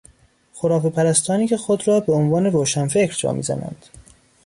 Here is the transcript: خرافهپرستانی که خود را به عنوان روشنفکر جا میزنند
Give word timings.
خرافهپرستانی 0.53 1.47
که 1.47 1.57
خود 1.57 1.87
را 1.87 1.99
به 1.99 2.13
عنوان 2.13 2.45
روشنفکر 2.45 3.15
جا 3.17 3.31
میزنند 3.33 3.85